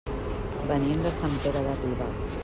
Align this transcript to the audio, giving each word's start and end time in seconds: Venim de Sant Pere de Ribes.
Venim 0.71 1.03
de 1.03 1.11
Sant 1.17 1.35
Pere 1.43 1.61
de 1.67 1.75
Ribes. 1.83 2.25